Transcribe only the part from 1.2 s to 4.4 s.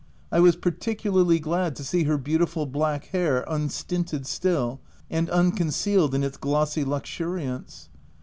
glad to see her beautiful black hair unstinted